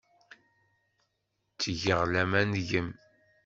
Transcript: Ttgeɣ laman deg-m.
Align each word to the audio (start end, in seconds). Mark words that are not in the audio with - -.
Ttgeɣ 1.53 2.01
laman 2.13 2.49
deg-m. 2.55 2.89